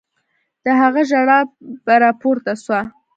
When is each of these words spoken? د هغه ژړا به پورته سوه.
د 0.63 0.65
هغه 0.81 1.01
ژړا 1.09 1.39
به 1.85 1.95
پورته 2.21 2.53
سوه. 2.63 2.81